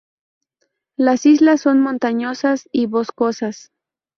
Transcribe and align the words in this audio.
Las 0.97 1.27
islas 1.27 1.61
son 1.61 1.79
montañosas 1.79 2.67
y 2.71 2.87
boscosas. 2.87 3.69